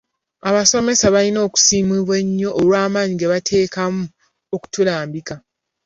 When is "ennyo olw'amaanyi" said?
2.21-3.15